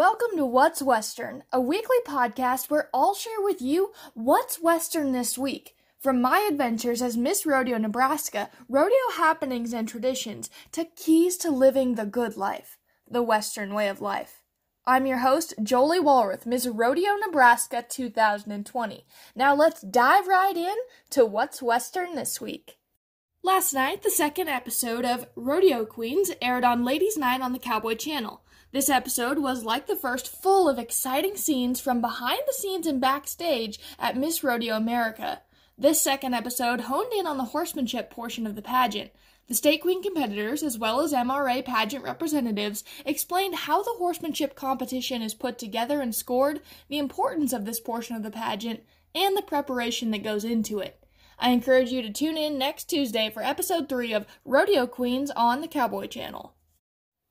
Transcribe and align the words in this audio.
to 0.00 0.46
What's 0.46 0.80
Western, 0.80 1.44
a 1.52 1.60
weekly 1.60 1.98
podcast 2.06 2.70
where 2.70 2.88
I'll 2.94 3.14
share 3.14 3.42
with 3.42 3.60
you 3.60 3.92
what's 4.14 4.62
Western 4.62 5.12
this 5.12 5.36
week. 5.36 5.76
From 5.98 6.22
my 6.22 6.48
adventures 6.50 7.02
as 7.02 7.18
Miss 7.18 7.44
Rodeo 7.44 7.76
Nebraska, 7.76 8.48
rodeo 8.66 9.10
happenings 9.18 9.74
and 9.74 9.86
traditions, 9.86 10.48
to 10.72 10.86
keys 10.86 11.36
to 11.36 11.50
living 11.50 11.96
the 11.96 12.06
good 12.06 12.38
life, 12.38 12.78
the 13.10 13.22
Western 13.22 13.74
way 13.74 13.88
of 13.88 14.00
life. 14.00 14.40
I'm 14.86 15.04
your 15.04 15.18
host, 15.18 15.52
Jolie 15.62 16.00
Walrath, 16.00 16.46
Miss 16.46 16.66
Rodeo 16.66 17.16
Nebraska 17.26 17.84
2020. 17.86 19.04
Now 19.36 19.54
let's 19.54 19.82
dive 19.82 20.26
right 20.26 20.56
in 20.56 20.76
to 21.10 21.26
what's 21.26 21.60
Western 21.60 22.14
this 22.14 22.40
week. 22.40 22.78
Last 23.42 23.74
night, 23.74 24.02
the 24.02 24.10
second 24.10 24.48
episode 24.48 25.04
of 25.04 25.26
Rodeo 25.36 25.84
Queens 25.84 26.30
aired 26.40 26.64
on 26.64 26.86
Ladies 26.86 27.18
Night 27.18 27.42
on 27.42 27.52
the 27.52 27.58
Cowboy 27.58 27.96
Channel. 27.96 28.42
This 28.72 28.88
episode 28.88 29.40
was, 29.40 29.64
like 29.64 29.88
the 29.88 29.96
first, 29.96 30.28
full 30.28 30.68
of 30.68 30.78
exciting 30.78 31.36
scenes 31.36 31.80
from 31.80 32.00
behind 32.00 32.42
the 32.46 32.52
scenes 32.52 32.86
and 32.86 33.00
backstage 33.00 33.80
at 33.98 34.16
Miss 34.16 34.44
Rodeo 34.44 34.76
America. 34.76 35.42
This 35.76 36.00
second 36.00 36.34
episode 36.34 36.82
honed 36.82 37.12
in 37.12 37.26
on 37.26 37.36
the 37.36 37.46
horsemanship 37.46 38.10
portion 38.10 38.46
of 38.46 38.54
the 38.54 38.62
pageant. 38.62 39.10
The 39.48 39.56
state 39.56 39.82
queen 39.82 40.04
competitors, 40.04 40.62
as 40.62 40.78
well 40.78 41.00
as 41.00 41.12
MRA 41.12 41.64
pageant 41.64 42.04
representatives, 42.04 42.84
explained 43.04 43.56
how 43.56 43.82
the 43.82 43.96
horsemanship 43.98 44.54
competition 44.54 45.20
is 45.20 45.34
put 45.34 45.58
together 45.58 46.00
and 46.00 46.14
scored, 46.14 46.60
the 46.88 46.98
importance 46.98 47.52
of 47.52 47.64
this 47.64 47.80
portion 47.80 48.14
of 48.14 48.22
the 48.22 48.30
pageant, 48.30 48.84
and 49.16 49.36
the 49.36 49.42
preparation 49.42 50.12
that 50.12 50.22
goes 50.22 50.44
into 50.44 50.78
it. 50.78 51.04
I 51.40 51.50
encourage 51.50 51.90
you 51.90 52.02
to 52.02 52.12
tune 52.12 52.36
in 52.36 52.56
next 52.56 52.84
Tuesday 52.84 53.30
for 53.30 53.42
episode 53.42 53.88
3 53.88 54.12
of 54.12 54.26
Rodeo 54.44 54.86
Queens 54.86 55.32
on 55.32 55.60
the 55.60 55.66
Cowboy 55.66 56.06
Channel. 56.06 56.54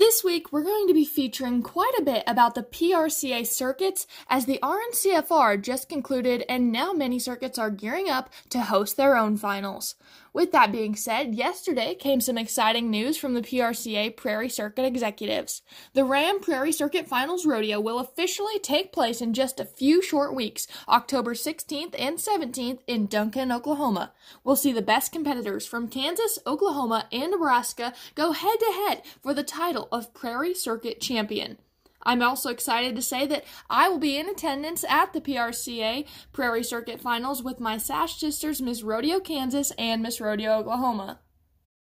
This 0.00 0.24
week, 0.24 0.50
we're 0.50 0.62
going 0.62 0.88
to 0.88 0.94
be 0.94 1.04
featuring 1.04 1.62
quite 1.62 1.92
a 1.98 2.02
bit 2.02 2.24
about 2.26 2.54
the 2.54 2.62
PRCA 2.62 3.46
circuits 3.46 4.06
as 4.30 4.46
the 4.46 4.58
RNCFR 4.62 5.60
just 5.60 5.90
concluded 5.90 6.42
and 6.48 6.72
now 6.72 6.94
many 6.94 7.18
circuits 7.18 7.58
are 7.58 7.68
gearing 7.68 8.08
up 8.08 8.30
to 8.48 8.62
host 8.62 8.96
their 8.96 9.14
own 9.14 9.36
finals. 9.36 9.96
With 10.32 10.52
that 10.52 10.70
being 10.70 10.94
said, 10.94 11.34
yesterday 11.34 11.96
came 11.96 12.20
some 12.20 12.38
exciting 12.38 12.88
news 12.88 13.16
from 13.16 13.34
the 13.34 13.42
PRCA 13.42 14.16
Prairie 14.16 14.48
Circuit 14.48 14.84
executives. 14.84 15.60
The 15.92 16.04
Ram 16.04 16.40
Prairie 16.40 16.72
Circuit 16.72 17.08
Finals 17.08 17.44
Rodeo 17.44 17.80
will 17.80 17.98
officially 17.98 18.60
take 18.60 18.92
place 18.92 19.20
in 19.20 19.34
just 19.34 19.58
a 19.58 19.64
few 19.64 20.00
short 20.00 20.32
weeks, 20.34 20.68
October 20.88 21.34
16th 21.34 21.96
and 21.98 22.16
17th 22.16 22.78
in 22.86 23.06
Duncan, 23.06 23.50
Oklahoma. 23.50 24.12
We'll 24.44 24.54
see 24.54 24.72
the 24.72 24.82
best 24.82 25.10
competitors 25.10 25.66
from 25.66 25.88
Kansas, 25.88 26.38
Oklahoma, 26.46 27.08
and 27.10 27.32
Nebraska 27.32 27.92
go 28.14 28.30
head 28.30 28.60
to 28.60 28.86
head 28.86 29.02
for 29.20 29.34
the 29.34 29.42
title 29.42 29.88
of 29.92 30.14
Prairie 30.14 30.54
Circuit 30.54 31.00
Champion. 31.00 31.58
I'm 32.02 32.22
also 32.22 32.48
excited 32.50 32.96
to 32.96 33.02
say 33.02 33.26
that 33.26 33.44
I 33.68 33.88
will 33.88 33.98
be 33.98 34.16
in 34.16 34.28
attendance 34.28 34.84
at 34.88 35.12
the 35.12 35.20
PRCA 35.20 36.06
Prairie 36.32 36.64
Circuit 36.64 37.00
Finals 37.00 37.42
with 37.42 37.60
my 37.60 37.76
Sash 37.76 38.18
sisters, 38.18 38.62
Miss 38.62 38.82
Rodeo 38.82 39.20
Kansas 39.20 39.70
and 39.72 40.02
Miss 40.02 40.20
Rodeo 40.20 40.52
Oklahoma. 40.52 41.20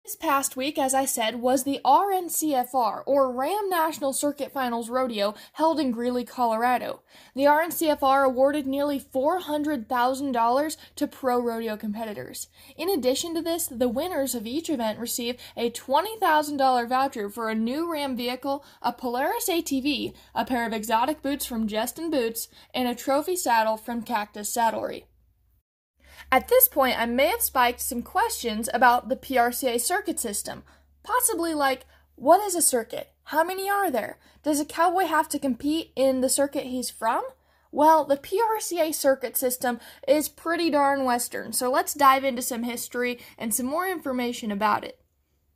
This 0.08 0.16
past 0.16 0.56
week, 0.56 0.80
as 0.80 0.94
I 0.94 1.04
said, 1.04 1.42
was 1.42 1.66
the 1.66 1.82
RNCFR, 1.84 3.04
or 3.06 3.30
Ram 3.30 3.68
National 3.68 4.14
Circuit 4.14 4.54
Finals 4.54 4.90
Rodeo, 4.90 5.36
held 5.52 5.82
in 5.82 5.92
Greeley, 5.92 6.24
Colorado. 6.24 7.02
The 7.36 7.44
RNCFR 7.44 8.24
awarded 8.24 8.66
nearly 8.66 9.02
$400,000 9.02 10.78
to 10.96 11.08
pro 11.08 11.42
rodeo 11.42 11.76
competitors. 11.76 12.48
In 12.78 12.90
addition 12.90 13.36
to 13.36 13.42
this, 13.42 13.68
the 13.68 13.90
winners 13.90 14.34
of 14.34 14.48
each 14.48 14.70
event 14.70 14.98
receive 14.98 15.36
a 15.58 15.70
$20,000 15.72 16.88
voucher 16.88 17.30
for 17.30 17.50
a 17.50 17.54
new 17.54 17.92
Ram 17.92 18.16
vehicle, 18.16 18.64
a 18.82 18.94
Polaris 18.94 19.50
ATV, 19.50 20.14
a 20.34 20.46
pair 20.46 20.66
of 20.66 20.72
exotic 20.72 21.22
boots 21.22 21.46
from 21.46 21.68
Justin 21.68 22.10
Boots, 22.10 22.48
and 22.74 22.88
a 22.88 22.96
trophy 22.96 23.36
saddle 23.36 23.76
from 23.76 24.04
Cactus 24.04 24.50
Saddlery. 24.50 25.04
At 26.32 26.48
this 26.48 26.68
point, 26.68 27.00
I 27.00 27.06
may 27.06 27.28
have 27.28 27.42
spiked 27.42 27.82
some 27.82 28.02
questions 28.02 28.70
about 28.74 29.10
the 29.10 29.16
PRCA 29.16 29.80
circuit 29.80 30.20
system. 30.20 30.64
Possibly 31.04 31.54
like, 31.54 31.86
what 32.16 32.46
is 32.46 32.56
a 32.56 32.62
circuit? 32.62 33.12
How 33.26 33.44
many 33.44 33.70
are 33.70 33.92
there? 33.92 34.18
Does 34.44 34.60
a 34.60 34.66
cowboy 34.66 35.06
have 35.06 35.30
to 35.30 35.40
compete 35.40 35.92
in 35.96 36.22
the 36.22 36.30
circuit 36.30 36.66
he's 36.66 36.90
from? 36.90 37.24
Well, 37.72 38.06
the 38.06 38.18
PRCA 38.18 38.94
circuit 38.94 39.36
system 39.36 39.80
is 40.08 40.30
pretty 40.30 40.70
darn 40.70 41.04
Western, 41.04 41.54
so 41.54 41.70
let's 41.70 41.94
dive 41.94 42.24
into 42.24 42.42
some 42.42 42.64
history 42.64 43.20
and 43.38 43.54
some 43.54 43.66
more 43.66 43.88
information 43.88 44.52
about 44.52 44.84
it. 44.84 45.00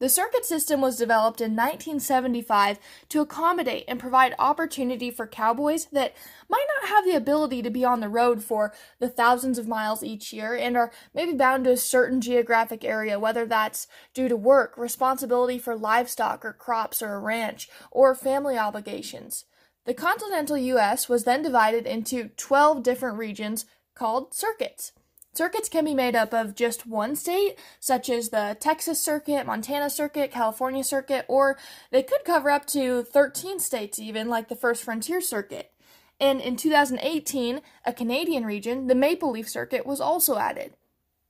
The 0.01 0.09
circuit 0.09 0.45
system 0.45 0.81
was 0.81 0.97
developed 0.97 1.41
in 1.41 1.51
1975 1.51 2.79
to 3.09 3.22
accommodate 3.22 3.85
and 3.88 4.00
provide 4.00 4.34
opportunity 4.39 5.12
for 5.12 5.28
cowboys 5.28 5.85
that 5.91 6.16
might 6.50 6.66
not 6.79 6.89
have 6.89 7.06
the 7.06 7.16
ability 7.16 7.62
to 7.62 7.69
be 7.69 7.85
on 7.85 8.00
the 8.00 8.09
road 8.09 8.44
for 8.44 8.73
the 8.97 9.07
thousands 9.07 9.59
of 9.59 9.67
miles 9.67 10.01
each 10.01 10.34
year 10.34 10.56
and 10.56 10.75
are 10.75 10.91
maybe 11.13 11.34
bound 11.34 11.66
to 11.66 11.73
a 11.73 11.78
certain 11.78 12.19
geographic 12.19 12.84
area, 12.84 13.19
whether 13.19 13.45
that's 13.45 13.85
due 14.16 14.28
to 14.28 14.35
work, 14.35 14.75
responsibility 14.75 15.59
for 15.59 15.75
livestock 15.75 16.44
or 16.44 16.53
crops 16.53 17.03
or 17.03 17.13
a 17.13 17.19
ranch, 17.19 17.69
or 17.91 18.16
family 18.16 18.57
obligations. 18.57 19.45
The 19.85 19.94
continental 19.94 20.57
U.S. 20.57 21.09
was 21.09 21.25
then 21.25 21.44
divided 21.44 21.85
into 21.85 22.29
12 22.38 22.81
different 22.81 23.19
regions 23.19 23.67
called 23.94 24.34
circuits. 24.34 24.94
Circuits 25.34 25.69
can 25.69 25.86
be 25.86 25.94
made 25.94 26.16
up 26.16 26.34
of 26.34 26.56
just 26.56 26.86
one 26.86 27.16
state, 27.16 27.58
such 27.80 28.09
as 28.09 28.30
the 28.30 28.58
Texas 28.59 29.00
Circuit, 29.00 29.46
Montana 29.46 29.90
Circuit, 29.90 30.30
California 30.30 30.84
Circuit, 30.84 31.25
or 31.30 31.58
they 31.90 32.03
could 32.03 32.25
cover 32.25 32.52
up 32.52 32.66
to 32.68 33.03
13 33.03 33.59
states, 33.59 33.97
even 33.97 34.28
like 34.28 34.50
the 34.50 34.58
First 34.58 34.84
Frontier 34.84 35.22
Circuit. 35.22 35.72
And 36.20 36.41
in 36.41 36.58
2018, 36.58 37.62
a 37.86 37.94
Canadian 37.94 38.46
region, 38.46 38.88
the 38.88 38.96
Maple 38.96 39.31
Leaf 39.31 39.50
Circuit, 39.50 39.86
was 39.86 40.02
also 40.02 40.38
added. 40.38 40.74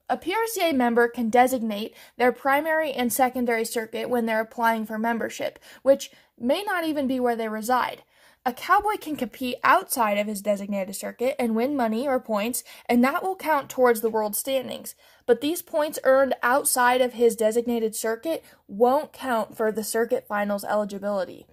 A 0.09 0.17
PRCA 0.17 0.75
member 0.75 1.07
can 1.07 1.29
designate 1.29 1.95
their 2.17 2.34
primary 2.34 2.91
and 2.91 3.13
secondary 3.13 3.63
circuit 3.63 4.09
when 4.09 4.25
they're 4.25 4.41
applying 4.41 4.85
for 4.85 4.97
membership, 4.97 5.59
which 5.84 6.11
may 6.38 6.63
not 6.63 6.85
even 6.85 7.07
be 7.07 7.19
where 7.19 7.35
they 7.35 7.47
reside. 7.47 8.03
A 8.44 8.53
cowboy 8.53 8.97
can 9.00 9.16
compete 9.16 9.57
outside 9.63 10.18
of 10.18 10.25
his 10.25 10.41
designated 10.41 10.96
circuit 10.96 11.35
and 11.38 11.56
win 11.56 11.75
money 11.75 12.07
or 12.07 12.19
points, 12.19 12.63
and 12.88 13.03
that 13.03 13.22
will 13.22 13.35
count 13.35 13.69
towards 13.69 14.02
the 14.02 14.09
world 14.09 14.35
standings. 14.35 14.96
But 15.28 15.41
these 15.41 15.62
points 15.62 16.00
earned 16.03 16.34
outside 16.41 17.02
of 17.02 17.13
his 17.13 17.35
designated 17.35 17.96
circuit 17.96 18.44
won't 18.68 19.13
count 19.13 19.56
for 19.56 19.72
the 19.72 19.84
circuit 19.84 20.28
finals 20.28 20.63
eligibility. 20.63 21.46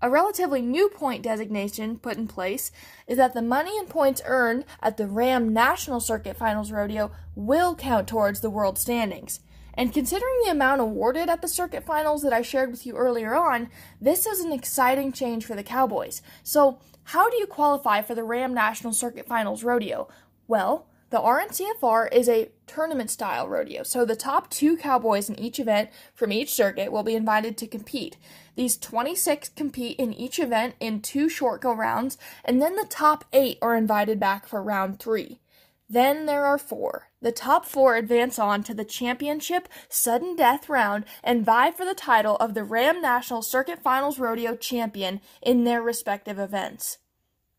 A 0.00 0.10
relatively 0.10 0.60
new 0.60 0.88
point 0.88 1.22
designation 1.22 1.96
put 1.98 2.16
in 2.16 2.26
place 2.26 2.72
is 3.06 3.16
that 3.18 3.32
the 3.32 3.40
money 3.40 3.78
and 3.78 3.88
points 3.88 4.20
earned 4.24 4.64
at 4.82 4.96
the 4.96 5.06
Ram 5.06 5.52
National 5.52 6.00
Circuit 6.00 6.36
Finals 6.36 6.72
Rodeo 6.72 7.12
will 7.36 7.76
count 7.76 8.08
towards 8.08 8.40
the 8.40 8.50
world 8.50 8.76
standings. 8.76 9.38
And 9.74 9.92
considering 9.92 10.40
the 10.44 10.50
amount 10.50 10.80
awarded 10.80 11.28
at 11.28 11.40
the 11.40 11.48
circuit 11.48 11.84
finals 11.84 12.22
that 12.22 12.32
I 12.32 12.42
shared 12.42 12.70
with 12.70 12.86
you 12.86 12.96
earlier 12.96 13.34
on, 13.34 13.70
this 14.00 14.26
is 14.26 14.40
an 14.40 14.52
exciting 14.52 15.12
change 15.12 15.44
for 15.44 15.54
the 15.54 15.62
Cowboys. 15.62 16.22
So, 16.42 16.78
how 17.04 17.28
do 17.28 17.36
you 17.36 17.46
qualify 17.46 18.02
for 18.02 18.14
the 18.14 18.22
Ram 18.22 18.54
National 18.54 18.92
Circuit 18.92 19.26
Finals 19.26 19.64
rodeo? 19.64 20.08
Well, 20.46 20.86
the 21.12 21.18
RNCFR 21.18 22.10
is 22.10 22.26
a 22.26 22.48
tournament 22.66 23.10
style 23.10 23.46
rodeo, 23.46 23.82
so 23.82 24.04
the 24.04 24.16
top 24.16 24.48
two 24.48 24.78
cowboys 24.78 25.28
in 25.28 25.38
each 25.38 25.60
event 25.60 25.90
from 26.14 26.32
each 26.32 26.54
circuit 26.54 26.90
will 26.90 27.02
be 27.02 27.14
invited 27.14 27.58
to 27.58 27.66
compete. 27.66 28.16
These 28.54 28.78
26 28.78 29.50
compete 29.50 29.98
in 29.98 30.14
each 30.14 30.38
event 30.38 30.74
in 30.80 31.02
two 31.02 31.28
short 31.28 31.60
go 31.60 31.74
rounds, 31.74 32.16
and 32.46 32.62
then 32.62 32.76
the 32.76 32.86
top 32.88 33.26
eight 33.32 33.58
are 33.60 33.76
invited 33.76 34.18
back 34.18 34.46
for 34.46 34.62
round 34.62 35.00
three. 35.00 35.40
Then 35.86 36.24
there 36.24 36.46
are 36.46 36.56
four. 36.56 37.11
The 37.22 37.30
top 37.30 37.64
four 37.64 37.94
advance 37.94 38.36
on 38.36 38.64
to 38.64 38.74
the 38.74 38.84
championship 38.84 39.68
sudden 39.88 40.34
death 40.34 40.68
round 40.68 41.04
and 41.22 41.44
vie 41.44 41.70
for 41.70 41.84
the 41.84 41.94
title 41.94 42.34
of 42.36 42.54
the 42.54 42.64
Ram 42.64 43.00
National 43.00 43.42
Circuit 43.42 43.78
Finals 43.78 44.18
Rodeo 44.18 44.56
champion 44.56 45.20
in 45.40 45.62
their 45.62 45.80
respective 45.80 46.40
events. 46.40 46.98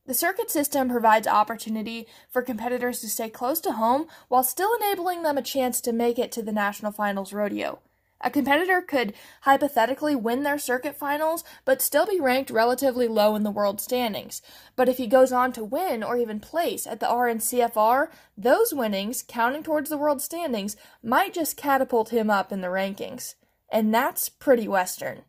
The 0.06 0.13
circuit 0.13 0.51
system 0.51 0.89
provides 0.89 1.27
opportunity 1.27 2.07
for 2.30 2.42
competitors 2.42 3.00
to 3.00 3.10
stay 3.10 3.30
close 3.30 3.62
to 3.62 3.71
home 3.71 4.07
while 4.27 4.44
still 4.44 4.75
enabling 4.75 5.24
them 5.24 5.38
a 5.38 5.42
chance 5.42 5.80
to 5.81 5.94
make 5.94 6.19
it 6.19 6.33
to 6.33 6.42
the 6.42 6.51
National 6.51 6.92
Finals 6.92 7.31
Rodeo. 7.31 7.80
A 8.25 8.30
competitor 8.30 8.81
could 8.81 9.14
hypothetically 9.42 10.16
win 10.16 10.44
their 10.44 10.58
circuit 10.58 10.96
finals, 10.96 11.44
but 11.66 11.81
still 11.81 12.06
be 12.06 12.22
ranked 12.22 12.50
relatively 12.50 13.06
low 13.06 13.36
in 13.36 13.44
the 13.44 13.52
world 13.52 13.81
standings. 13.81 14.42
But 14.78 14.88
if 14.88 14.98
he 14.98 15.08
goes 15.08 15.34
on 15.34 15.52
to 15.54 15.64
win 15.64 16.04
or 16.04 16.18
even 16.18 16.40
place 16.40 16.88
at 16.88 17.02
the 17.02 17.06
RNCFR, 17.06 18.08
those 18.38 18.74
winnings, 18.74 19.25
counting 19.28 19.62
towards 19.62 19.90
the 19.90 19.98
world 19.98 20.22
standings, 20.22 20.78
might 21.04 21.34
just 21.34 21.58
catapult 21.58 22.10
him 22.10 22.30
up 22.30 22.54
in 22.54 22.62
the 22.62 22.70
rankings. 22.70 23.36
And 23.70 23.94
that's 23.94 24.30
pretty 24.30 24.70
Western. 24.70 25.24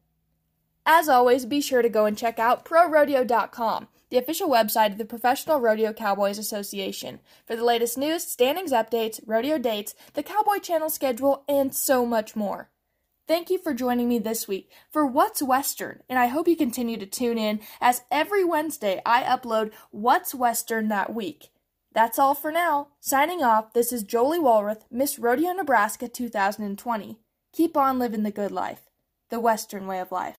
As 0.86 1.08
always, 1.08 1.46
be 1.46 1.60
sure 1.60 1.82
to 1.82 1.88
go 1.88 2.04
and 2.04 2.16
check 2.16 2.38
out 2.38 2.64
ProRodeo.com, 2.64 3.88
the 4.10 4.18
official 4.18 4.48
website 4.48 4.92
of 4.92 4.98
the 4.98 5.04
Professional 5.04 5.60
Rodeo 5.60 5.92
Cowboys 5.92 6.38
Association, 6.38 7.18
for 7.44 7.56
the 7.56 7.64
latest 7.64 7.98
news, 7.98 8.22
standings 8.22 8.70
updates, 8.70 9.18
rodeo 9.26 9.58
dates, 9.58 9.94
the 10.12 10.22
Cowboy 10.22 10.58
Channel 10.58 10.90
schedule, 10.90 11.42
and 11.48 11.74
so 11.74 12.06
much 12.06 12.36
more. 12.36 12.70
Thank 13.26 13.48
you 13.48 13.56
for 13.56 13.72
joining 13.72 14.06
me 14.06 14.18
this 14.18 14.46
week 14.46 14.70
for 14.90 15.06
What's 15.06 15.42
Western, 15.42 16.02
and 16.10 16.18
I 16.18 16.26
hope 16.26 16.46
you 16.46 16.56
continue 16.56 16.98
to 16.98 17.06
tune 17.06 17.38
in 17.38 17.60
as 17.80 18.02
every 18.10 18.44
Wednesday 18.44 19.00
I 19.06 19.22
upload 19.22 19.72
What's 19.90 20.34
Western 20.34 20.88
that 20.88 21.14
week. 21.14 21.48
That's 21.94 22.18
all 22.18 22.34
for 22.34 22.52
now. 22.52 22.88
Signing 23.00 23.42
off, 23.42 23.72
this 23.72 23.94
is 23.94 24.02
Jolie 24.02 24.38
Walrath, 24.38 24.82
Miss 24.90 25.18
Rodeo 25.18 25.52
Nebraska 25.52 26.06
2020. 26.06 27.16
Keep 27.54 27.78
on 27.78 27.98
living 27.98 28.24
the 28.24 28.30
good 28.30 28.50
life, 28.50 28.90
the 29.30 29.40
Western 29.40 29.86
way 29.86 30.00
of 30.00 30.12
life. 30.12 30.36